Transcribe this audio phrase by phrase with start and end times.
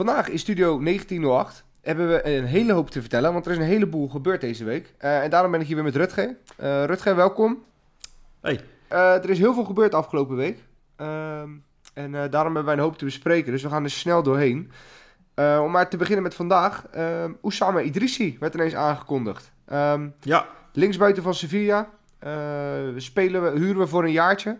[0.00, 3.62] Vandaag in studio 1908 hebben we een hele hoop te vertellen, want er is een
[3.64, 4.94] heleboel gebeurd deze week.
[4.98, 6.36] Eh, en daarom ben ik hier weer met Rutger.
[6.56, 7.62] Eh Rutger, welkom.
[8.40, 8.60] Hey.
[8.88, 10.58] Eh, er is heel veel gebeurd afgelopen week.
[10.96, 11.48] Ehm,
[11.94, 14.70] en daarom hebben wij een hoop te bespreken, dus we gaan er snel doorheen.
[15.34, 16.86] Om maar te beginnen met vandaag.
[16.90, 19.52] Ehm Oussama Idrissi werd ineens aangekondigd.
[19.66, 21.88] Ehm, Ja, linksbuiten van Sevilla.
[22.96, 24.58] Spelen we, huren we voor een jaartje.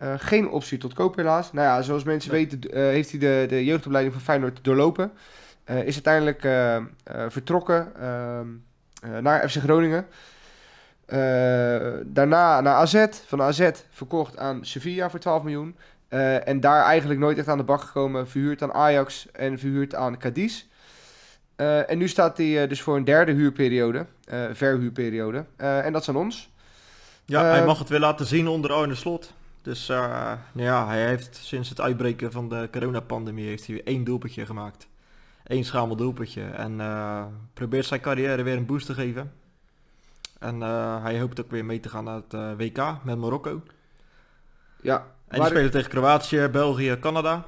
[0.00, 1.52] Eh, geen optie tot koop helaas.
[1.52, 2.46] Nou ja, zoals mensen Nee.
[2.48, 5.12] weten eh, heeft hij de, de jeugdopleiding van Feyenoord doorlopen.
[5.64, 6.40] Eh, is uiteindelijk
[7.32, 8.46] vertrokken ehm,
[9.02, 10.06] eh, naar FC Groningen.
[12.04, 13.06] Daarna naar AZ.
[13.26, 15.76] Van AZ verkocht aan Sevilla voor 12 miljoen.
[16.44, 18.28] En daar eigenlijk nooit echt aan de bak gekomen.
[18.28, 20.64] Verhuurd aan Ajax en verhuurd aan Cadiz.
[21.56, 24.06] En nu staat hij dus voor een derde huurperiode.
[24.52, 25.44] verhuurperiode.
[25.56, 26.50] En dat is aan ons.
[27.24, 29.32] ja hij mag het weer laten zien onder Arne Slot.
[29.62, 34.04] Dus eh, nou ja, hij heeft sinds het uitbreken van de coronapandemie heeft hij één
[34.04, 34.88] doelpuntje gemaakt.
[35.44, 36.42] Eén schamel doelpuntje.
[36.42, 37.24] En eh,
[37.54, 39.32] probeert zijn carrière weer een boost te geven.
[40.38, 43.62] En eh, hij hoopt ook weer mee te gaan naar het WK met Marokko.
[44.82, 47.44] Ja, En die spelen tegen Kroatië, België, Canada.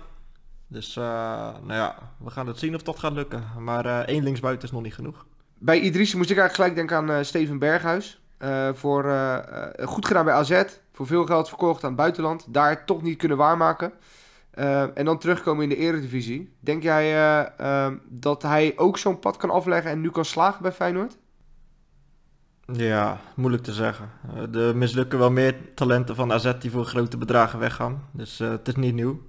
[0.67, 3.45] Dus nou ja, we gaan het zien of dat gaat lukken.
[3.59, 5.27] Maar één linksbuiten is nog niet genoeg.
[5.59, 8.22] Bij Idrissi moest ik eigenlijk gelijk denken aan Steven Berghuis.
[8.43, 10.65] Eh, voor, eh, eh, goed gedaan bij AZ.
[10.93, 12.47] Voor veel geld verkocht aan het buitenland.
[12.49, 13.93] Daar toch niet kunnen waarmaken.
[14.95, 16.53] En dan terugkomen in de eredivisie.
[16.61, 20.63] Denk jij eh, eh, dat hij ook zo'n pad kan afleggen en nu kan slagen
[20.63, 21.17] bij Feyenoord?
[22.67, 24.11] Ja, moeilijk te zeggen.
[24.55, 28.09] Er mislukken wel meer talenten van AZ die voor grote bedragen weggaan.
[28.11, 29.21] Dus het is niet nieuw.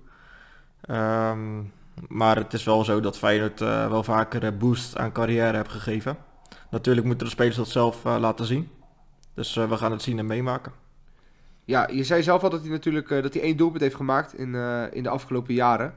[0.82, 1.62] Ehm,
[2.08, 6.18] maar het is wel zo dat Feyenoord wel vaker boost aan carrière heeft gegeven.
[6.70, 8.70] Natuurlijk moeten de spelers dat zelf laten zien.
[9.34, 10.72] Dus eh, we gaan het zien en meemaken.
[11.66, 14.38] Ja, je zei zelf al dat hij natuurlijk eh, dat hij één doelpunt heeft gemaakt
[14.38, 15.94] in, eh, in de afgelopen jaren.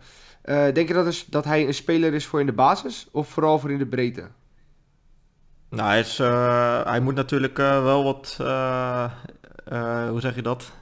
[0.73, 3.59] Denk je dat, is, dat hij een speler is voor in de basis of vooral
[3.59, 4.29] voor in de breedte?
[5.69, 6.19] Nou, hij, is,
[6.89, 8.37] hij moet natuurlijk wel wat,
[10.11, 10.73] hoe zeg je dat,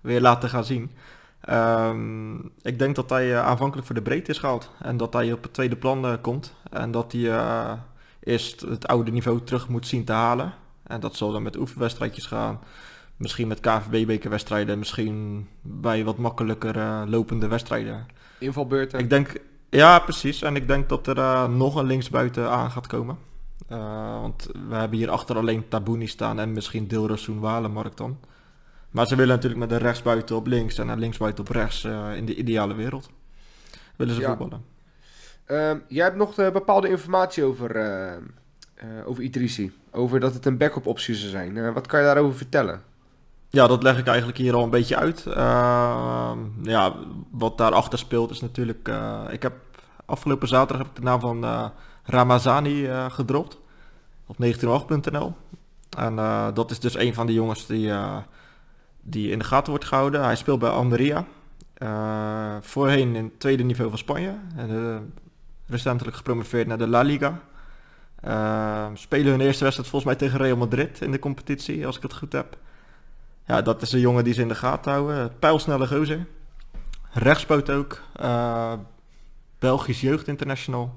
[0.00, 0.90] weer laten gaan zien.
[1.40, 4.70] Ehm, ik denk dat hij aanvankelijk voor de breedte is gehaald.
[4.80, 6.54] En dat hij op het tweede plan komt.
[6.70, 7.78] En dat hij
[8.20, 10.54] eerst het oude niveau terug moet zien te halen.
[10.92, 12.60] En dat zal dan met oefenwedstrijdjes gaan.
[13.16, 14.78] Misschien met KVB-bekerwedstrijden.
[14.78, 18.06] Misschien bij wat makkelijker eh, lopende wedstrijden.
[18.38, 18.98] Invalbeurten?
[18.98, 20.42] Ik denk, ja precies.
[20.42, 23.18] En ik denk dat er eh, nog een linksbuiten aan gaat komen.
[23.68, 28.18] Eh, want we hebben hier achter alleen Tabouni staan en misschien Dilrosun Walenmark dan.
[28.90, 31.84] Maar ze willen natuurlijk met een rechtsbuiten op links en een linksbuiten op rechts
[32.16, 33.10] in de ideale wereld.
[33.96, 34.28] Willen ze Ja.
[34.28, 34.64] voetballen.
[35.44, 37.70] Ehm, jij hebt nog bepaalde informatie over,
[38.82, 39.72] eh, over Idrissi.
[39.90, 41.56] Over dat het een backup optie zou zijn.
[41.56, 42.82] Eh, wat kan je daarover vertellen?
[43.50, 45.26] Ja, dat leg ik eigenlijk hier al een beetje uit.
[45.26, 46.94] Ehm, ja,
[47.30, 48.88] wat daarachter speelt is natuurlijk...
[48.88, 49.52] eh, ik heb
[50.04, 51.70] afgelopen zaterdag heb ik de naam van
[52.04, 53.58] Ramazani gedropt.
[54.26, 55.34] Op 1908.nl.
[55.98, 56.16] En
[56.54, 57.92] dat is dus een van die jongens die,
[59.00, 60.24] die in de gaten wordt gehouden.
[60.24, 61.24] Hij speelt bij Almeria.
[62.60, 64.34] Voorheen in het tweede niveau van Spanje.
[64.56, 65.12] En
[65.66, 67.40] recentelijk gepromoveerd naar de La Liga.
[68.22, 72.02] Eh, spelen hun eerste wedstrijd volgens mij tegen Real Madrid in de competitie, als ik
[72.02, 72.56] het goed heb.
[73.46, 75.38] Ja, dat is een jongen die ze in de gaten houden.
[75.38, 76.26] Pijlsnelle gozer.
[77.10, 78.00] Rechtspoot ook.
[78.16, 78.72] Eh,
[79.58, 80.94] Belgisch Jeugd International.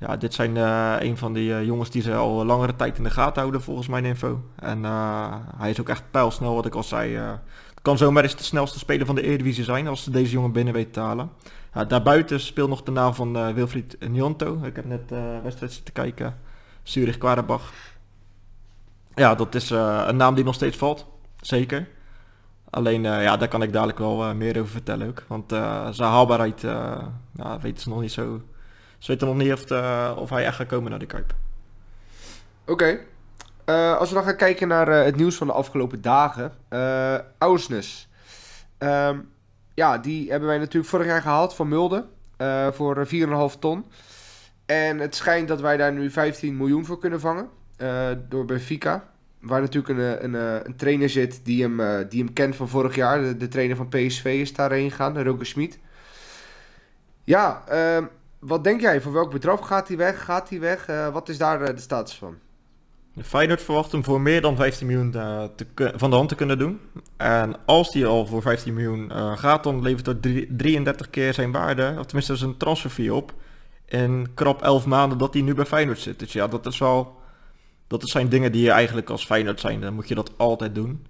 [0.00, 3.04] Ja, dit zijn eh, een van die eh, jongens die ze al langere tijd in
[3.04, 4.42] de gaten houden volgens mijn info.
[4.56, 7.20] En eh, hij is ook echt pijlsnel, wat ik al zei.
[7.82, 10.74] Kan zomaar eens de snelste speler van de Eredivisie zijn als ze deze jongen binnen
[10.74, 11.30] weten te halen.
[11.74, 14.60] Ja, daarbuiten speelt nog de naam van eh, Wilfried Njonto.
[14.62, 16.38] Ik heb net eh wedstrijd zitten kijken.
[16.82, 17.72] Zurich Quarabach.
[19.14, 21.06] Ja, dat is eh, een naam die nog steeds valt.
[21.40, 21.88] Zeker.
[22.70, 25.24] Alleen, ja, daar kan ik dadelijk wel meer over vertellen ook.
[25.26, 25.50] Want
[25.90, 28.42] zijn haalbaarheid, ja, weten ze nog niet zo...
[28.98, 29.70] Ze weten nog niet of,
[30.16, 31.34] of hij echt gaat komen naar de Kuip.
[32.66, 32.98] Oké.
[33.70, 36.52] Eh, als we dan gaan kijken naar eh, het nieuws van de afgelopen dagen.
[36.68, 38.08] eh Ausnes.
[38.78, 39.18] Ehm,
[39.74, 42.06] ja, die hebben wij natuurlijk vorig jaar gehaald van Mulde.
[42.36, 43.84] eh, voor eh, 4,5 ton.
[44.66, 47.48] En het schijnt dat wij daar nu 15 miljoen voor kunnen vangen.
[48.28, 49.04] door Benfica.
[49.40, 53.38] Waar natuurlijk een, een, een trainer zit die hem, die hem kent van vorig jaar.
[53.38, 55.78] De, trainer van PSV is daarheen gegaan, Roger Smit.
[57.24, 58.04] Ja, ehm,
[58.38, 59.00] wat denk jij?
[59.00, 60.24] Voor welk bedrag gaat hij weg?
[60.24, 60.86] Gaat hij weg?
[61.12, 62.49] Wat is daar de status van?
[63.24, 66.58] Feyenoord verwacht hem voor meer dan 15 miljoen eh, te van de hand te kunnen
[66.58, 66.80] doen.
[67.16, 71.34] En als die al voor 15 miljoen eh, gaat, dan levert dat drie- 33 keer
[71.34, 73.34] zijn waarde, of tenminste zijn transferfee op.
[73.86, 76.18] In krap 11 maanden dat hij nu bij Feyenoord zit.
[76.18, 77.18] Dus ja, dat is wel...
[77.86, 81.06] Dat zijn dingen die je eigenlijk als Feyenoord zijn, dan moet je dat altijd doen.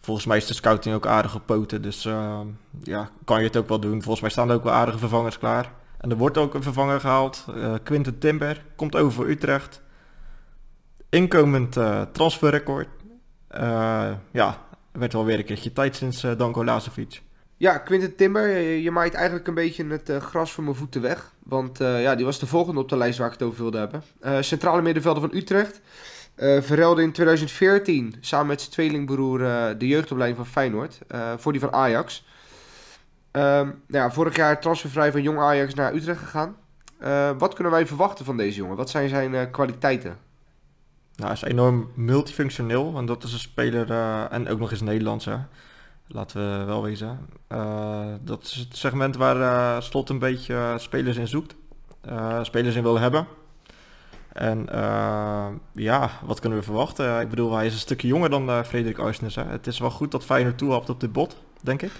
[0.00, 2.40] Volgens mij is de scouting ook aardig poten, dus eh,
[2.82, 4.02] ja, kan je het ook wel doen.
[4.02, 5.72] Volgens mij staan er ook wel aardige vervangers klaar.
[6.00, 7.44] En er wordt ook een vervanger gehaald.
[7.54, 9.82] Uh, Quinten Timber komt over voor Utrecht.
[11.10, 12.88] Inkomend uh, transferrecord.
[13.54, 14.58] Uh, ja,
[14.92, 17.22] werd wel weer een keertje tijd sinds Danko Lazovic.
[17.56, 21.32] Ja, Quinten Timber, je, maait eigenlijk een beetje het gras voor mijn voeten weg.
[21.42, 24.02] Want ja, die was de volgende op de lijst waar ik het over wilde hebben.
[24.44, 25.80] centrale middenvelder van Utrecht.
[26.36, 29.38] verruilde in 2014 samen met zijn tweelingbroer
[29.78, 30.98] de jeugdopleiding van Feyenoord.
[31.36, 32.26] voor die van Ajax.
[33.32, 36.56] Um, nou ja, vorig jaar transfervrij van Jong Ajax naar Utrecht gegaan.
[37.38, 38.76] Wat kunnen wij verwachten van deze jongen?
[38.76, 40.28] Wat zijn zijn kwaliteiten?
[41.20, 42.92] Nou, hij is enorm multifunctioneel.
[42.92, 45.36] Want dat is een speler, uh, en ook nog eens Nederlands, hè.
[46.06, 47.18] laten we wel wezen.
[48.24, 51.54] dat is het segment waar Slot een beetje spelers in zoekt.
[52.42, 53.26] spelers in wil hebben.
[54.32, 54.66] En
[55.72, 57.20] ja, wat kunnen we verwachten?
[57.20, 59.34] ik bedoel, hij is een stukje jonger dan Frederik Oisnes.
[59.34, 61.92] Het is wel goed dat Feyenoord toehapt op dit bot, denk ik.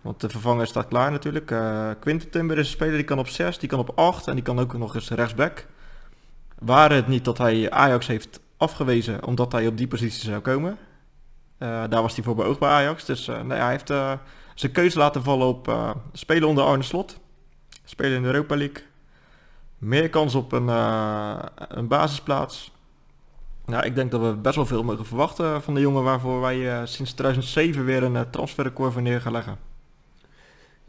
[0.00, 1.54] Want de vervanger staat klaar natuurlijk.
[2.00, 4.44] Quinten Timber is een speler die kan op 6, die kan op 8 en die
[4.44, 5.66] kan ook nog eens rechtsback.
[6.58, 10.78] Waar het niet dat hij Ajax heeft afgewezen omdat hij op die positie zou komen.
[11.58, 13.04] Uh, daar was hij voor beoogd bij Ajax.
[13.04, 13.92] Dus uh, nee, hij heeft
[14.54, 17.18] zijn keuze laten vallen op spelen onder Arne Slot.
[17.84, 18.82] Spelen in de Europa League.
[19.78, 20.68] Meer kans op een,
[21.78, 22.72] een basisplaats.
[23.64, 26.86] Nou, ik denk dat we best wel veel mogen verwachten van de jongen waarvoor wij
[26.86, 29.67] sinds 2007 weer een transferrecord voor neer gaan leggen.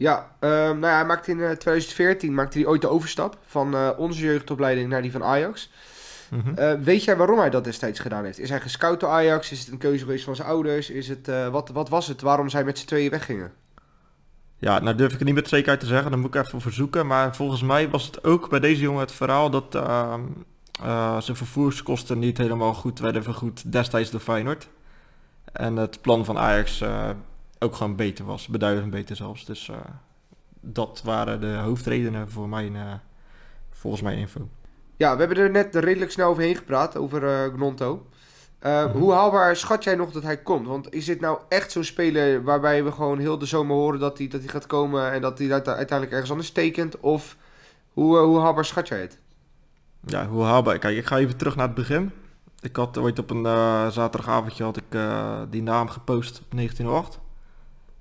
[0.00, 3.74] Ja, uh, nou ja, hij maakte in 2014 eh, maakte hij ooit de overstap van
[3.74, 5.70] uh, onze jeugdopleiding naar die van Ajax.
[6.30, 6.82] Mm -hmm.
[6.82, 8.38] weet jij waarom hij dat destijds gedaan heeft?
[8.38, 9.52] Is hij gescout door Ajax?
[9.52, 10.90] Is het een keuze geweest van zijn ouders?
[10.90, 13.52] Is het, wat, wat was het waarom zij met z'n tweeën weggingen?
[14.58, 16.10] Ja, nou durf ik het niet met zekerheid te zeggen.
[16.10, 17.06] Dan moet ik even verzoeken.
[17.06, 20.22] Maar volgens mij was het ook bij deze jongen het verhaal dat ehm,
[21.20, 24.68] zijn vervoerskosten niet helemaal goed werden vergoed destijds door Feyenoord.
[25.52, 26.82] En het plan van Ajax
[27.60, 28.46] ook gewoon beter was.
[28.46, 29.44] Beduidend beter zelfs.
[29.44, 29.76] Dus uh,
[30.60, 32.92] dat waren de hoofdredenen voor mijn, uh,
[33.70, 34.48] volgens mijn info.
[34.96, 37.94] Ja, we hebben er net redelijk snel overheen gepraat, over uh, Gnonto.
[37.94, 38.90] Mm -hmm.
[38.90, 40.66] Hoe haalbaar schat jij nog dat hij komt?
[40.66, 44.18] Want is dit nou echt zo'n speler waarbij we gewoon heel de zomer horen dat
[44.18, 47.00] hij, dat hij gaat komen en dat hij uiteindelijk ergens anders tekent?
[47.00, 47.36] Of
[47.92, 49.18] hoe, hoe haalbaar schat jij het?
[50.06, 50.78] Ja, hoe haalbaar?
[50.78, 52.10] Kijk, ik ga even terug naar het begin.
[52.60, 53.44] Ik had ooit op een
[53.92, 54.98] zaterdagavondje had ik
[55.50, 57.20] die naam gepost op 1908.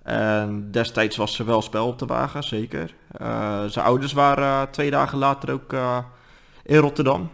[0.03, 2.95] En destijds was ze wel spel op te wagen, zeker.
[3.21, 5.97] Uh, zijn ouders waren uh, twee dagen later ook uh,
[6.63, 7.29] in Rotterdam.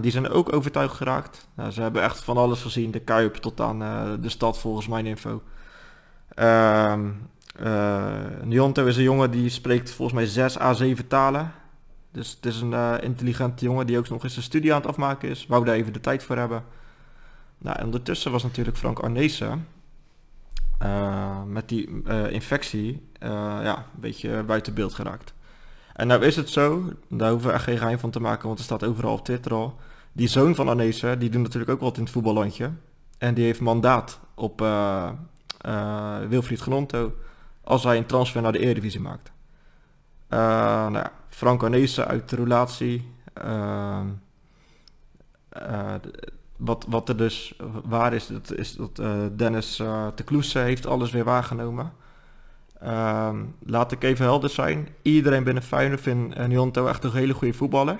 [0.00, 1.48] die zijn ook overtuigd geraakt.
[1.54, 3.78] Nou, ze hebben echt van alles gezien, de Kuip tot aan
[4.20, 5.42] de stad volgens mijn info.
[6.34, 7.08] Ehm,
[8.42, 11.52] Nionto is een jongen die spreekt volgens mij 6 à 7 talen.
[12.12, 15.28] Dus het is een intelligente jongen die ook nog eens een studie aan het afmaken
[15.28, 15.46] is.
[15.46, 16.64] Wou daar even de tijd voor hebben.
[17.58, 19.66] Nou, en ondertussen was natuurlijk Frank Arnezen
[20.82, 23.28] uh, met die uh, infectie uh,
[23.62, 25.34] ja, een beetje buiten beeld geraakt.
[25.92, 28.58] En nou is het zo, daar hoeven we echt geen geheim van te maken, want
[28.58, 29.78] er staat overal op Twitter al.
[30.12, 32.70] Die zoon van Arnezen, die doet natuurlijk ook wat in het voetballandje.
[33.18, 34.60] En die heeft mandaat op
[36.28, 37.14] Wilfried Genonto
[37.64, 39.32] als hij een transfer naar de Eredivisie maakt.
[40.28, 43.12] nou ja, Frank Arnezen uit de relatie.
[46.60, 47.54] Wat, wat er dus
[47.84, 51.92] waar is, dat is dat uh, Dennis uh, de Kloes heeft alles weer waargenomen.
[52.84, 54.88] Um, laat ik even helder zijn.
[55.02, 57.98] Iedereen binnen Feyenoord vindt uh, echt een hele goede voetballer.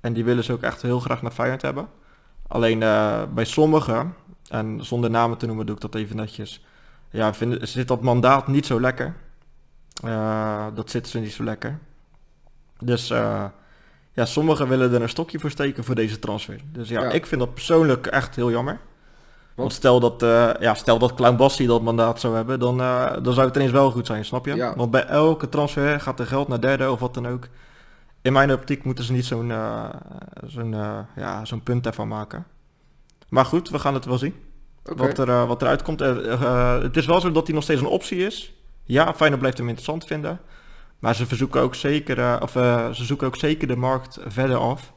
[0.00, 1.88] En die willen ze ook echt heel graag naar Feyenoord hebben.
[2.46, 2.78] Alleen
[3.34, 4.14] bij sommigen,
[4.48, 6.64] en zonder namen te noemen doe ik dat even netjes.
[7.10, 9.14] Ja, vind, zit dat mandaat niet zo lekker.
[10.74, 11.78] dat zit ze niet zo lekker.
[12.78, 13.12] Dus
[14.16, 16.60] ja, sommigen willen er een stokje voor steken voor deze transfer.
[16.72, 18.78] Dus ja, ik vind dat persoonlijk echt heel jammer.
[19.54, 23.12] Want stel dat, uh, ja, stel dat Clown Bassi dat mandaat zou hebben, dan, uh,
[23.22, 24.72] dan zou het ineens wel goed zijn, snap je?
[24.76, 27.48] Want bij elke transfer gaat er geld naar derde of wat dan ook.
[28.22, 29.84] In mijn optiek moeten ze niet zo'n uh,
[30.46, 30.74] zo'n
[31.16, 32.46] ja, zo'n punt ervan maken.
[33.28, 34.34] Maar goed, we gaan het wel zien.
[34.82, 36.00] Wat, er, wat eruit komt.
[36.82, 38.52] het is wel zo dat hij nog steeds een optie is.
[38.84, 40.40] Ja, Feyenoord blijft hem interessant vinden.
[40.98, 44.56] Maar ze, verzoeken ook zeker, uh, of, uh, ze zoeken ook zeker de markt verder
[44.56, 44.92] af.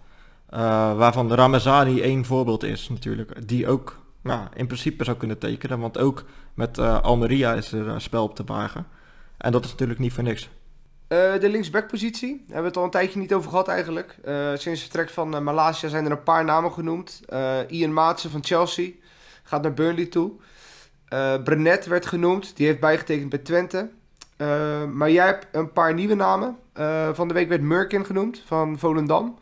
[0.54, 0.60] Uh,
[0.98, 3.48] waarvan Ramazani één voorbeeld is natuurlijk.
[3.48, 5.80] Die ook nou, in principe zou kunnen tekenen.
[5.80, 8.88] Want ook met Almeria is er spel op te wagen.
[9.38, 10.50] En dat is natuurlijk niet voor niks.
[11.08, 14.16] de linksbackpositie hebben we het al een tijdje niet over gehad eigenlijk.
[14.54, 17.22] sinds het vertrek van Malaysia zijn er een paar namen genoemd.
[17.68, 18.92] Ian Maatsen van Chelsea
[19.44, 20.32] gaat naar Burnley toe.
[21.44, 23.90] Brenet werd genoemd, die heeft bijgetekend bij Twente.
[24.42, 26.58] Uh, maar jij hebt een paar nieuwe namen.
[26.80, 29.38] Uh, van de week werd Murkin genoemd van Volendam.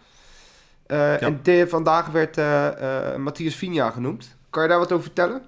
[0.87, 1.19] Uh, ja.
[1.19, 2.37] En de, vandaag werd
[3.17, 4.35] Matthias Vinja genoemd.
[4.49, 5.41] Kan je daar wat over vertellen?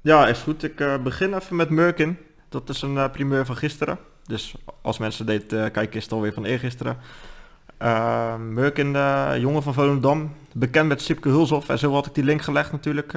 [0.00, 0.62] Ja, is goed.
[0.62, 2.18] Ik begin even met Murkin.
[2.48, 3.98] Dat is een primeur van gisteren.
[4.26, 6.96] Dus als mensen dit kijken is het alweer van eergisteren.
[8.48, 11.68] Murkin, de jongen van Volendam, bekend met Sipke Hulshoff.
[11.68, 13.12] En zo had ik die link gelegd natuurlijk.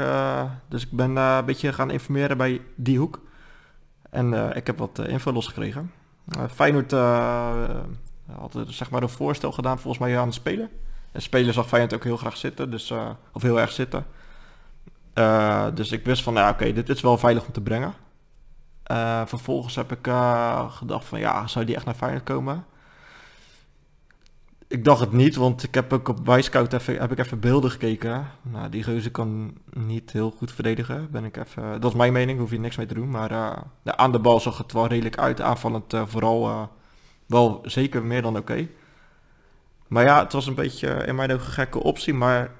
[0.69, 3.19] dus ik ben een beetje gaan informeren bij die hoek.
[4.11, 5.91] En ik heb wat info losgekregen.
[6.53, 6.91] Feyenoord
[8.31, 10.69] had zeg maar een voorstel gedaan volgens mij aan de speler.
[11.11, 12.93] En speler zag Feyenoord ook heel graag zitten, dus,
[13.33, 14.05] of heel erg zitten.
[15.73, 17.93] Dus ik wist van, ja, oké, dit is wel veilig om te brengen.
[19.25, 20.07] Vervolgens heb ik
[20.69, 22.65] gedacht van, ja, zou die echt naar Feyenoord komen?
[24.71, 27.71] Ik dacht het niet, want ik heb ook op Wijscout even, heb ik even beelden
[27.71, 28.27] gekeken.
[28.41, 31.07] Nou, die geuze kan niet heel goed verdedigen.
[31.11, 33.09] Ben ik even, dat is mijn mening, hoef je niks mee te doen.
[33.09, 35.41] Maar uh, aan de bal zag het wel redelijk uit.
[35.41, 36.69] Aanvallend vooral
[37.25, 38.67] wel zeker meer dan oké.
[39.87, 42.51] Maar ja, het was een beetje in mijn ogen gekke optie, maar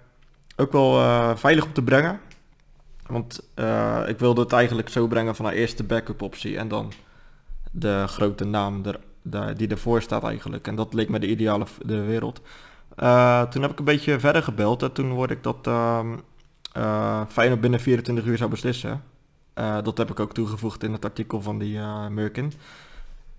[0.56, 0.94] ook wel
[1.38, 2.20] veilig om te brengen.
[3.06, 3.50] Want
[4.08, 6.92] ik wilde het eigenlijk zo brengen van een eerste backup optie en dan
[7.72, 9.00] de grote naam er,
[9.56, 10.68] die ervoor staat eigenlijk.
[10.68, 12.42] En dat leek me de ideale de wereld.
[13.00, 17.62] Uh, toen heb ik een beetje verder gebeld en toen hoorde ik dat uh, Feyenoord
[17.62, 19.04] binnen 24 uur zou beslissen.
[19.54, 22.54] dat heb ik ook toegevoegd in het artikel van die uh, Merkin.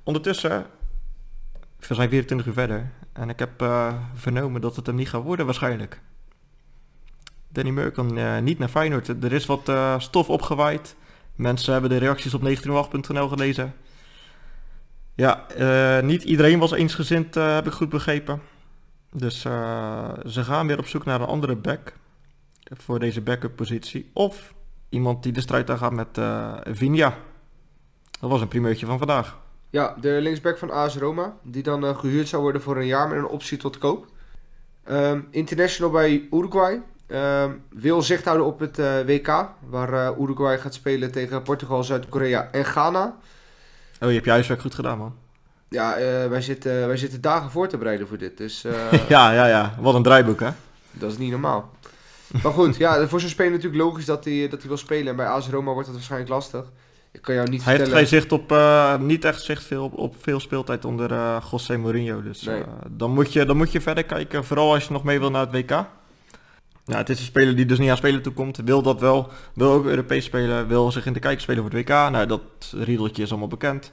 [0.02, 0.66] Ondertussen,
[1.78, 3.64] we zijn 24 uur verder en ik heb
[4.14, 6.00] vernomen dat het hem niet gaat worden waarschijnlijk.
[7.48, 9.08] Danny Merkel uh, niet naar Feyenoord.
[9.08, 10.96] Er is wat stof opgewaaid.
[11.34, 13.74] Mensen hebben de reacties op 1908.nl gelezen.
[15.14, 18.40] Ja, uh, niet iedereen was eensgezind, heb ik goed begrepen.
[19.11, 19.40] Dus
[20.26, 21.92] ze gaan weer op zoek naar een andere back
[22.62, 24.11] voor deze backup positie.
[24.12, 24.54] Of
[24.88, 26.21] iemand die de strijd aangaat met
[26.76, 27.14] Vinja.
[28.21, 29.40] Dat was een primeurtje van vandaag.
[29.71, 33.19] Ja, de linksback van AS Roma, die dan gehuurd zou worden voor een jaar met
[33.19, 34.07] een optie tot koop.
[34.90, 38.76] Um, international bij Uruguay, uh, wil zicht houden op het
[39.07, 43.16] WK, waar Uruguay gaat spelen tegen Portugal, Zuid-Korea en Ghana.
[44.02, 45.14] Oh, je hebt je huiswerk goed gedaan, man.
[45.68, 48.38] Ja, uh, wij, zitten, wij zitten dagen voor te bereiden voor dit.
[48.38, 48.62] Dus,
[49.09, 49.75] ja, ja, ja.
[49.80, 50.49] Wat een draaiboek, hè?
[50.90, 51.71] Dat is niet normaal.
[52.42, 55.06] maar goed, ja, voor zo'n speler natuurlijk logisch dat hij, dat hij wil spelen.
[55.06, 56.64] En bij AS Roma wordt dat waarschijnlijk lastig.
[57.12, 57.99] Ik kan jou niet hij vertellen...
[57.99, 62.23] heeft geen zicht op, niet echt zicht veel op, op veel speeltijd onder José Mourinho.
[62.23, 62.62] Dus nee.
[62.90, 64.44] dan, moet je, dan moet je verder kijken.
[64.44, 65.87] Vooral als je nog mee wil naar het WK.
[66.84, 68.56] Ja, het is een speler die dus niet aan spelen toekomt.
[68.56, 69.28] Wil dat wel.
[69.54, 70.68] Wil ook Europees spelen.
[70.68, 71.88] Wil zich in de kijk spelen voor het WK.
[71.88, 73.92] Nou, dat riedeltje is allemaal bekend.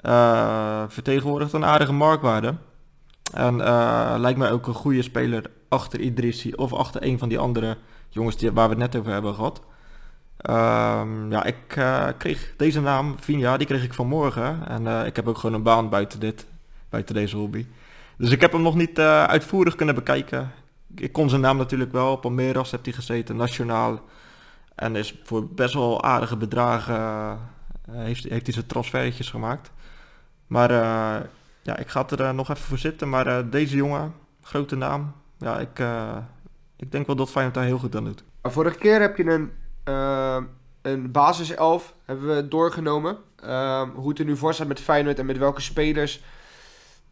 [0.00, 2.54] Uh, vertegenwoordigt een aardige marktwaarde.
[3.32, 7.38] En uh, lijkt mij ook een goede speler achter Idrissi of achter een van die
[7.38, 7.76] andere
[8.08, 9.60] jongens die, waar we het net over hebben gehad.
[10.50, 14.68] Uh, ja, ik uh, kreeg deze naam, Vinja, die kreeg ik vanmorgen.
[14.68, 16.46] En ik heb ook gewoon een baan buiten dit,
[16.88, 17.66] buiten deze hobby.
[18.18, 20.52] Dus ik heb hem nog niet uitvoerig kunnen bekijken
[20.96, 22.16] ik kon zijn naam natuurlijk wel.
[22.16, 24.00] Palmeiras heeft hij gezeten, nationaal.
[24.74, 27.34] En is voor best wel aardige bedragen uh,
[27.94, 29.70] heeft, heeft hij zijn transferetjes gemaakt.
[30.46, 31.16] Maar uh,
[31.62, 33.08] ja, ik ga er uh, nog even voor zitten.
[33.08, 35.12] Maar deze jongen, grote naam.
[35.38, 35.82] Ja, ik,
[36.76, 38.24] ik denk wel dat Feyenoord daar heel goed aan doet.
[38.42, 39.50] Vorige keer heb je een,
[40.82, 43.16] een basiself hebben we doorgenomen.
[43.36, 46.22] Ehm, hoe het er nu voor staat met Feyenoord en met welke spelers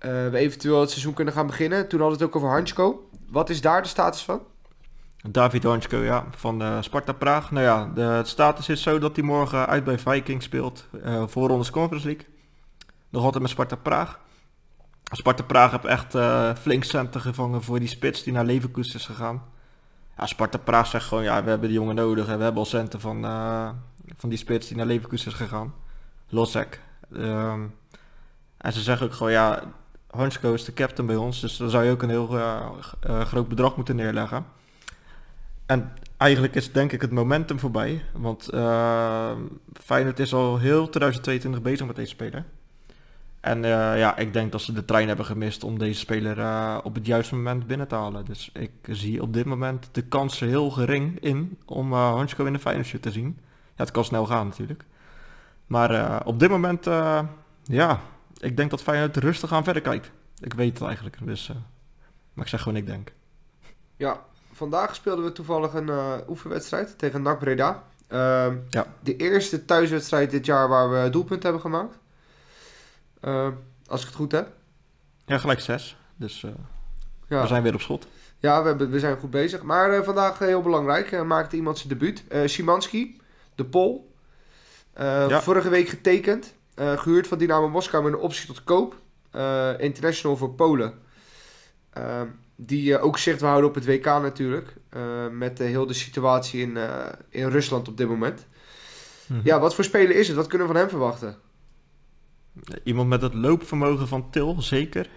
[0.02, 1.88] we eventueel het seizoen kunnen gaan beginnen.
[1.88, 3.08] Toen hadden we het ook over Hansko.
[3.28, 4.42] Wat is daar de status van?
[5.28, 7.50] David Hansko, ja, van uh, Sparta Praag.
[7.50, 10.86] Nou ja, de status is zo dat hij morgen uit bij Viking speelt.
[11.04, 12.26] Uh, voorrondes Conference League.
[13.08, 14.20] Nog altijd met Sparta Praag.
[15.02, 16.16] Sparta Praag heeft echt
[16.58, 19.42] flink centen gevangen voor die spits die naar Leverkusen is gegaan.
[20.16, 22.28] Ja, Sparta Praag zegt gewoon, ja, we hebben die jongen nodig.
[22.28, 23.22] En we hebben al centen van,
[24.16, 25.74] van die spits die naar Leverkusen is gegaan.
[26.28, 26.80] Losek.
[27.16, 27.74] Um,
[28.56, 29.62] en ze zeggen ook gewoon, ja,
[30.12, 32.60] Hansko is de captain bij ons, dus dan zou je ook een heel uh,
[33.06, 34.44] uh, groot bedrag moeten neerleggen.
[35.66, 39.30] En eigenlijk is denk ik het momentum voorbij, want uh,
[39.72, 42.44] Feyenoord is al heel 2022 bezig met deze speler.
[43.40, 46.36] En ja, ik denk dat ze de trein hebben gemist om deze speler
[46.82, 48.24] op het juiste moment binnen te halen.
[48.24, 52.52] Dus ik zie op dit moment de kansen heel gering in om uh, Hansko in
[52.52, 53.38] de Feyenoord te zien.
[53.48, 54.84] Ja, het kan snel gaan natuurlijk.
[55.66, 56.84] Maar op dit moment,
[57.62, 58.00] ja,
[58.42, 60.10] ik denk dat Feyenoord rustig aan verder kijkt.
[60.40, 61.56] Ik weet het eigenlijk, dus, uh,
[62.32, 63.12] maar ik zeg gewoon ik denk.
[63.96, 67.82] Ja, vandaag speelden we toevallig een uh, oefenwedstrijd tegen NAC Breda.
[68.08, 68.86] Uh, ja.
[69.00, 71.98] De eerste thuiswedstrijd dit jaar waar we doelpunt hebben gemaakt.
[73.20, 73.52] Ehm,
[73.86, 74.48] als ik het goed heb.
[75.26, 75.96] Ja, gelijk zes.
[76.16, 76.50] Dus eh,
[77.28, 77.40] ja.
[77.40, 78.06] we zijn weer op schot.
[78.38, 79.62] Ja, we, hebben, we zijn goed bezig.
[79.62, 81.24] Maar vandaag heel belangrijk.
[81.24, 82.24] maakte iemand zijn debuut.
[82.44, 83.20] Szymanski,
[83.54, 84.14] de Pol.
[84.96, 85.40] Ja.
[85.40, 86.54] Vorige week getekend.
[86.76, 89.00] Uh, gehuurd van Dynamo Moskou met een optie tot koop.
[89.32, 90.94] Uh, international voor Polen.
[91.98, 92.20] Uh,
[92.56, 94.74] die ook zicht houden op het WK natuurlijk.
[95.30, 96.78] met heel de situatie in,
[97.28, 98.46] in Rusland op dit moment.
[99.26, 99.46] Mm -hmm.
[99.46, 100.36] Ja, wat voor speler is het?
[100.36, 101.36] Wat kunnen we van hem verwachten?
[102.84, 105.08] Iemand met het loopvermogen van Til, zeker.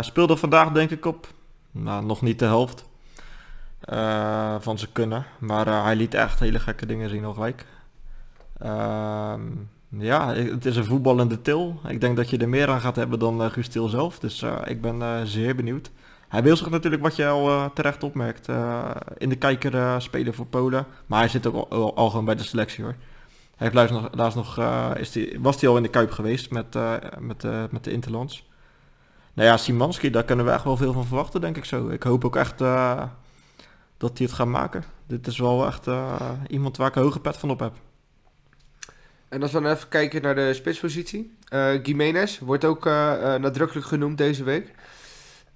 [0.00, 1.26] Speelde vandaag denk ik op,
[1.70, 2.84] nou, nog niet de helft
[4.62, 5.26] van zijn kunnen.
[5.38, 7.66] Maar hij liet echt hele gekke dingen zien al gelijk.
[8.58, 9.42] Ehm,
[9.98, 11.80] ja, het is een voetballende Til.
[11.88, 14.18] Ik denk dat je er meer aan gaat hebben dan Til zelf.
[14.18, 15.90] Dus ik ben zeer benieuwd.
[16.28, 18.48] Hij wil zich natuurlijk, wat je al terecht opmerkt,
[19.16, 20.86] in de kijker spelen voor Polen.
[21.06, 22.94] Maar hij zit ook al, gewoon bij de selectie hoor.
[23.56, 26.76] Hij heeft laatst nog, nog is die, was hij al in de Kuip geweest met,
[27.18, 28.50] met, met de Interlands.
[29.34, 31.88] Nou ja, Simanski, daar kunnen we echt wel veel van verwachten, denk ik zo.
[31.88, 33.02] Ik hoop ook echt uh,
[33.96, 34.84] dat hij het gaat maken.
[35.06, 37.72] Dit is wel echt uh, iemand waar ik een hoge pet van op heb.
[39.32, 41.36] En als we dan even kijken naar de spitspositie.
[41.52, 44.72] Uh, Jiménez wordt ook nadrukkelijk genoemd deze week.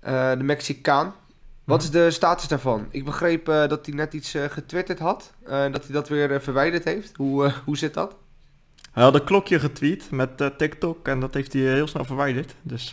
[0.00, 1.14] de Mexicaan.
[1.64, 2.86] Wat is de status daarvan?
[2.90, 5.32] Ik begreep dat hij net iets getwitterd had.
[5.44, 7.16] en dat hij dat weer verwijderd heeft.
[7.16, 8.14] Hoe, hoe zit dat?
[8.92, 12.54] Hij had een klokje getweet met TikTok en dat heeft hij heel snel verwijderd.
[12.62, 12.90] Dus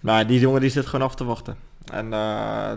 [0.00, 1.56] maar die jongen die zit gewoon af te wachten.
[1.92, 2.10] En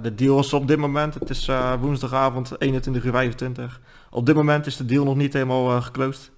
[0.01, 3.81] de deal is op dit moment, het is woensdagavond 21 uur 25.
[4.09, 6.33] Op dit moment is de deal nog niet helemaal geclosed.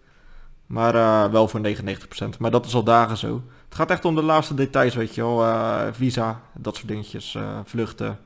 [0.67, 2.37] Maar wel voor 99%.
[2.39, 3.43] Maar dat is al dagen zo.
[3.65, 5.93] Het gaat echt om de laatste details, weet je wel.
[5.93, 8.19] visa, dat soort dingetjes, vluchten.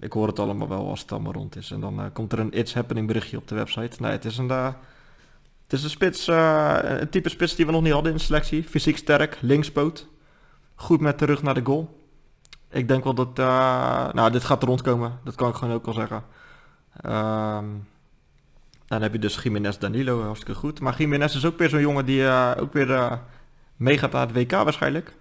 [0.00, 1.70] ik hoor het allemaal wel als het allemaal rond is.
[1.70, 4.02] En dan komt er een It's Happening berichtje op de website.
[4.02, 4.50] Nee, het is een...
[4.50, 4.74] het
[5.68, 8.62] is een spits, een type spits die we nog niet hadden in de selectie.
[8.62, 10.06] Fysiek sterk, linkspoot
[10.74, 12.02] goed met de rug naar de goal.
[12.70, 13.36] Ik denk wel dat,
[14.14, 16.24] nou dit gaat rondkomen, dat kan ik gewoon ook wel zeggen.
[17.06, 17.88] Um,
[18.94, 20.80] dan heb je dus Jiménez Danilo, hartstikke goed.
[20.80, 23.12] Maar Jiménez is ook weer zo'n jongen die uh, ook weer uh,
[23.76, 25.12] meegaat naar het WK waarschijnlijk.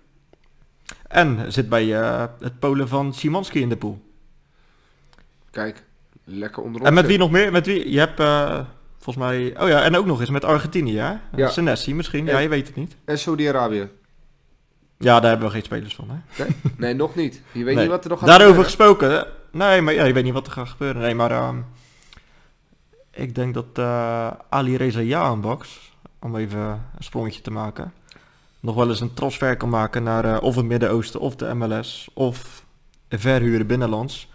[1.08, 1.86] En zit bij
[2.40, 4.02] het Polen van Simanski in de pool.
[5.52, 5.84] Kijk,
[6.24, 6.88] lekker onderop.
[6.88, 7.52] En met wie nog meer?
[7.52, 7.92] Met wie?
[7.92, 8.22] Je hebt
[8.98, 9.62] volgens mij...
[9.62, 11.14] Oh ja, en ook nog eens met Argentinië, hè?
[11.36, 11.50] Ja.
[11.50, 12.96] Senesi misschien, ja, je weet het niet.
[13.06, 13.90] En Saudi-Arabië.
[14.98, 16.10] Ja, daar hebben we geen spelers van.
[16.10, 16.44] Hè?
[16.44, 17.42] Nee, nee nog niet.
[17.52, 19.28] Je weet niet wat er nog gaat Daarover gesproken.
[19.52, 21.02] Nee, maar ja, je weet niet wat er gaat gebeuren.
[21.02, 21.50] Nee, maar uh,
[23.14, 27.94] ik denk dat uh, Ali Reza Jaanbaks, om even een sprongetje te maken,
[28.60, 32.10] nog wel eens een transfer kan maken naar uh, of het Midden-Oosten of de MLS
[32.14, 32.66] of
[33.10, 34.32] verhuren binnenlands.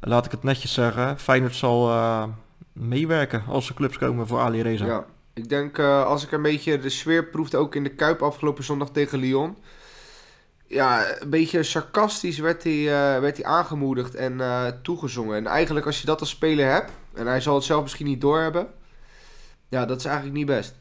[0.00, 2.24] Laat ik het netjes zeggen, Feyenoord zal uh,
[2.72, 4.86] meewerken als er clubs komen voor Ali Reza.
[4.86, 8.64] Ja, ik denk, als ik een beetje de sfeer proefde, ook in de Kuip afgelopen
[8.64, 9.56] zondag tegen Lyon.
[10.66, 12.84] Ja, een beetje sarcastisch werd hij,
[13.20, 14.40] werd hij aangemoedigd en
[14.82, 15.36] toegezongen.
[15.36, 18.20] En eigenlijk als je dat als speler hebt, en hij zal het zelf misschien niet
[18.20, 18.66] doorhebben.
[19.68, 20.74] Ja, dat is eigenlijk niet best.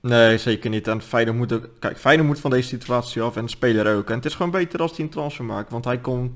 [0.00, 0.88] Nee, zeker niet.
[0.88, 4.08] En Feyenoord moet ook, kijk, Feyenoord moet van deze situatie af en de speler ook.
[4.08, 5.70] En het is gewoon beter als hij een transfer maakt.
[5.70, 6.32] Want hij komt,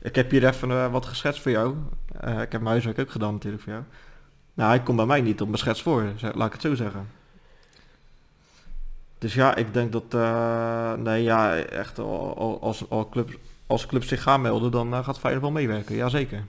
[0.00, 1.74] ik heb hier even wat geschetst voor jou.
[2.20, 3.84] ik heb mijn huiswerk ook gedaan natuurlijk voor jou.
[4.54, 7.08] Nou, hij komt bij mij niet op mijn schets voor, laat ik het zo zeggen.
[9.18, 13.32] Dus ja, ik denk dat, uh, nee ja, echt als, als, clubs,
[13.66, 16.44] als clubs zich gaan melden, dan gaat Feyenoord wel meewerken, jazeker.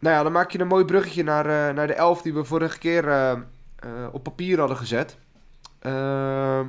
[0.00, 2.44] Nou ja, dan maak je een mooi bruggetje naar, uh, naar de elf die we
[2.44, 3.04] vorige keer
[4.12, 5.16] op papier hadden gezet.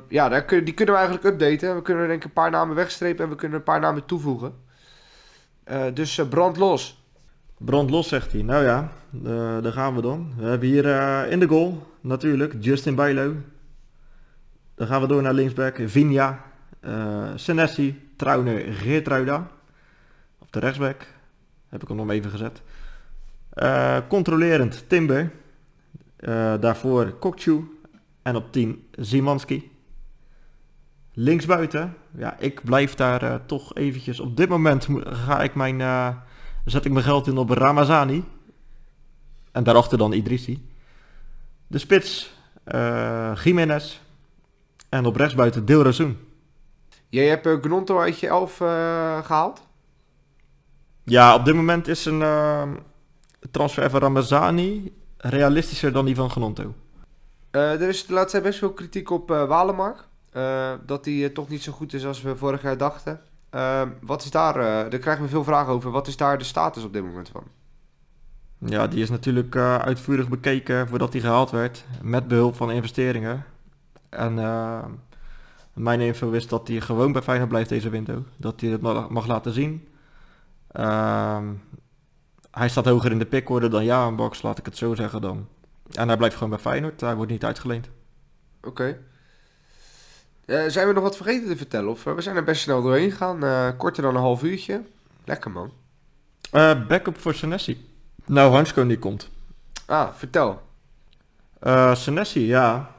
[0.08, 1.76] ja, daar die kunnen we eigenlijk updaten.
[1.76, 4.54] We kunnen denk ik een paar namen wegstrepen en we kunnen een paar namen toevoegen.
[5.94, 7.04] dus brand los.
[7.58, 8.42] Brand los, zegt hij.
[8.42, 8.92] Nou ja,
[9.62, 10.34] daar gaan we dan.
[10.38, 10.86] We hebben hier
[11.28, 13.34] in de goal, natuurlijk, Justin Bijlo.
[14.76, 16.44] Dan gaan we door naar linksback, Vinja,
[17.36, 19.48] Senesi, Trauner, Geertruida.
[20.40, 21.08] Op de rechtsback,
[21.70, 22.62] heb ik hem nog even gezet.
[23.56, 25.32] Uh, controlerend, Timber.
[26.60, 27.80] daarvoor Kokchu.
[28.22, 29.72] En op 10, Zimanski.
[31.14, 34.20] Linksbuiten, ja, ik blijf daar toch eventjes...
[34.20, 35.82] Op dit moment ga ik mijn
[36.66, 38.24] zet ik mijn geld in op Ramazani.
[39.52, 40.70] En daarachter dan Idrissi.
[41.68, 42.34] De spits,
[43.44, 44.00] Jiménez.
[44.90, 46.18] En op rechtsbuiten Deelrazoen.
[47.10, 48.58] Jij hebt Gnonto uit je elf
[49.26, 49.68] gehaald?
[51.04, 52.22] Ja, op dit moment is een
[53.52, 56.74] transfer van Ramazani realistischer dan die van Gnonto.
[57.52, 60.08] er is de laatste tijd best veel kritiek op Walemark.
[60.86, 63.22] dat hij toch niet zo goed is als we vorig jaar dachten.
[63.56, 65.92] Uh, wat is daar, uh, daar krijgen we veel vragen over.
[65.92, 67.44] Wat is daar de status op dit moment van?
[68.58, 71.86] Ja, die is natuurlijk uh, uitvoerig bekeken voordat hij gehaald werd.
[72.02, 73.46] Met behulp van investeringen.
[74.10, 74.86] En eh,
[75.74, 78.20] mijn info is dat hij gewoon bij Feyenoord blijft deze window.
[78.38, 79.88] Dat hij het mag, mag laten zien.
[82.52, 85.48] Hij staat hoger in de pickorde dan Jaanbox, laat ik het zo zeggen dan.
[85.92, 87.02] En hij blijft gewoon bij Feyenoord.
[87.02, 87.90] Hij wordt niet uitgeleend.
[88.64, 88.98] Oké.
[90.46, 91.90] Uh, zijn we nog wat vergeten te vertellen?
[91.90, 93.44] Of uh, we zijn er best snel doorheen gegaan.
[93.44, 94.82] Uh, korter dan een half uurtje.
[95.26, 95.72] Lekker man.
[96.88, 97.90] backup voor Senesi.
[98.26, 99.30] Nou, Hansko niet komt.
[99.86, 100.62] Ah, vertel.
[101.94, 102.96] Senesi, ja.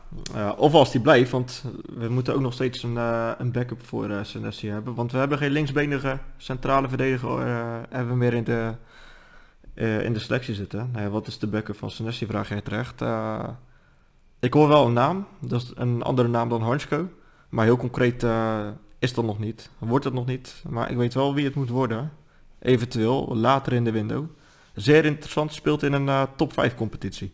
[0.57, 1.65] Of als die blijft, want
[1.97, 2.97] we moeten ook nog steeds een,
[3.41, 4.95] een backup voor Senesi hebben.
[4.95, 7.47] Want we hebben geen linksbenige centrale verdediger
[7.89, 8.75] hebben we meer in de,
[9.75, 10.89] in de selectie zitten.
[10.93, 13.01] Nou ja, wat is de backup van Senesi, vraag jij terecht.
[14.41, 17.09] ik hoor wel een naam, dat is een andere naam dan Hansko.
[17.49, 18.27] Maar heel concreet
[18.99, 20.63] is dat nog niet, wordt het nog niet.
[20.69, 22.13] Maar ik weet wel wie het moet worden.
[22.59, 24.25] Eventueel later in de window.
[24.75, 27.33] Zeer interessant, speelt in een top 5 competitie.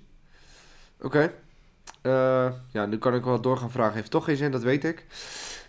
[1.01, 1.33] Oké.
[2.73, 3.95] Ja, nu kan ik wel door gaan vragen.
[3.95, 5.07] Heeft toch geen zin, dat weet ik.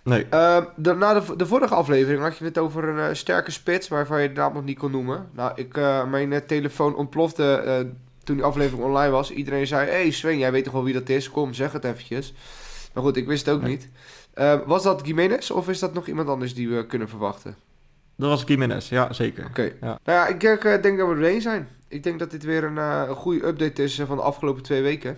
[0.03, 0.25] Nee.
[0.33, 3.87] Uh, de, na de, de vorige aflevering had je het over een uh, sterke spits,
[3.87, 5.29] waarvan je de naam nog niet kon noemen.
[5.33, 5.75] Nou, ik,
[6.09, 7.87] mijn telefoon ontplofte
[8.23, 9.31] toen die aflevering online was.
[9.31, 11.29] Iedereen zei, hey Sven, jij weet toch wel wie dat is?
[11.31, 12.33] Kom, zeg het eventjes.
[12.93, 13.89] Maar goed, ik wist het ook niet.
[14.65, 17.55] was dat Jiménez of is dat nog iemand anders die we kunnen verwachten?
[18.15, 19.45] Dat was Jiménez, ja, zeker.
[19.45, 19.61] Oké.
[19.81, 19.99] Ja.
[20.03, 21.67] Nou ja, ik, ik denk dat we er één zijn.
[21.87, 25.17] Ik denk dat dit weer een, een goede update is van de afgelopen twee weken.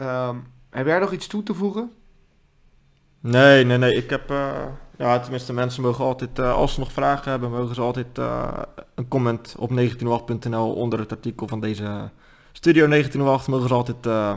[0.00, 1.92] Um, heb jij nog iets toe te voegen?
[3.22, 3.94] Nee, nee, nee.
[3.94, 4.52] Ik heb, uh,
[4.98, 8.48] ja, tenminste, mensen mogen altijd, uh, als ze nog vragen hebben, mogen ze altijd uh,
[8.94, 12.10] een comment op 1908.nl onder het artikel van deze
[12.52, 14.36] Studio 1908 mogen ze altijd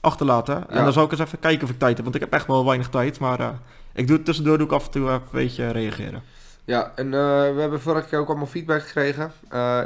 [0.00, 0.54] achterlaten.
[0.54, 0.68] Ja.
[0.68, 2.46] En dan zal ik eens even kijken of ik tijd heb, want ik heb echt
[2.46, 3.18] wel weinig tijd.
[3.18, 3.58] Maar
[3.92, 6.22] ik doe tussendoor doe ik af en toe even een beetje reageren.
[6.64, 7.10] Ja, en
[7.54, 9.32] we hebben vorige keer ook allemaal feedback gekregen.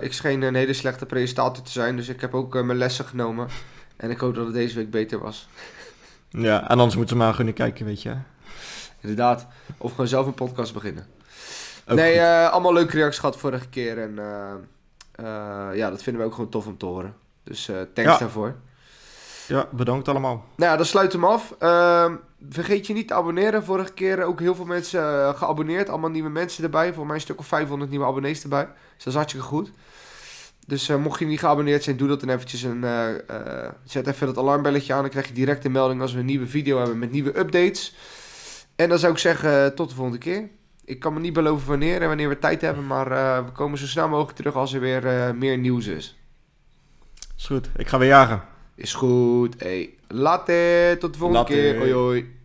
[0.00, 3.48] ik scheen een hele slechte presentator te zijn, dus ik heb ook mijn lessen genomen.
[3.96, 5.48] En ik hoop dat het deze week beter was.
[6.30, 8.14] Ja, en anders moeten we maar kunnen kijken, weet je.
[9.00, 9.46] Inderdaad.
[9.78, 11.06] Of gewoon zelf een podcast beginnen.
[11.86, 13.98] nee, uh, allemaal leuke reacties gehad vorige keer.
[13.98, 14.52] En uh,
[15.20, 17.14] uh, ja, dat vinden we ook gewoon tof om te horen.
[17.44, 18.18] Dus thanks ja.
[18.18, 18.54] daarvoor.
[19.46, 20.44] Ja, bedankt allemaal.
[20.56, 21.54] Nou ja, dan sluit hem af.
[21.58, 22.14] Ehm,
[22.50, 23.64] vergeet je niet te abonneren.
[23.64, 25.88] Vorige keer ook heel veel mensen geabonneerd.
[25.88, 26.94] Allemaal nieuwe mensen erbij.
[26.94, 28.64] Voor mij een stuk of 500 nieuwe abonnees erbij.
[28.64, 29.70] Dus dat is hartstikke goed.
[30.68, 32.62] Dus uh, mocht je niet geabonneerd zijn, doe dat dan eventjes.
[32.62, 35.00] En uh, uh, zet even dat alarmbelletje aan.
[35.00, 37.94] Dan krijg je direct een melding als we een nieuwe video hebben met nieuwe updates.
[38.76, 40.48] En dan zou ik zeggen, tot de volgende keer.
[40.84, 42.86] Ik kan me niet beloven wanneer en wanneer we tijd hebben.
[42.86, 46.18] Maar we komen zo snel mogelijk terug als er weer meer nieuws is.
[47.36, 47.68] Is goed.
[47.76, 48.42] Ik ga weer jagen.
[48.74, 49.54] Is goed.
[49.58, 50.98] Hey, later.
[50.98, 51.78] Tot de volgende keer.
[51.78, 52.37] Hoi hoi.